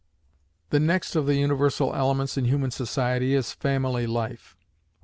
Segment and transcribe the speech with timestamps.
[0.71, 4.67] The next of the universal elements in human society is family life; which M.